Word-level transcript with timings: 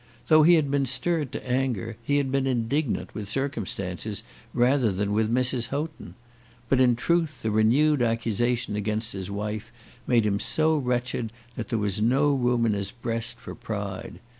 Though 0.29 0.41
he 0.41 0.55
had 0.55 0.71
been 0.71 0.87
stirred 0.87 1.31
to 1.31 1.47
anger, 1.47 1.95
he 2.01 2.17
had 2.17 2.31
been 2.31 2.47
indignant 2.47 3.13
with 3.13 3.29
circumstances 3.29 4.23
rather 4.51 4.91
than 4.91 5.13
with 5.13 5.31
Mrs. 5.31 5.67
Houghton. 5.67 6.15
But 6.69 6.79
in 6.79 6.95
truth 6.95 7.43
the 7.43 7.51
renewed 7.51 8.01
accusation 8.01 8.75
against 8.75 9.13
his 9.13 9.29
wife 9.29 9.71
made 10.07 10.25
him 10.25 10.39
so 10.39 10.75
wretched 10.75 11.31
that 11.55 11.69
there 11.69 11.77
was 11.77 12.01
no 12.01 12.33
room 12.33 12.65
in 12.65 12.73
his 12.73 12.89
breast 12.89 13.37
for 13.37 13.53
pride. 13.53 14.19